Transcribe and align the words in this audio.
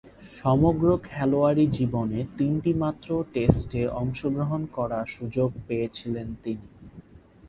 সমগ্র 0.37 0.87
খেলোয়াড়ী 1.07 1.65
জীবনে 1.77 2.19
তিনটিমাত্র 2.37 3.09
টেস্টে 3.33 3.81
অংশগ্রহণ 4.01 4.61
করার 4.75 5.05
সুযোগ 5.07 5.49
পেয়েছিলেন 5.67 6.27
তিনি। 6.43 6.65